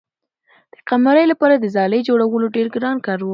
[0.73, 3.29] د قمرۍ لپاره د ځالۍ جوړول ډېر ګران کار و.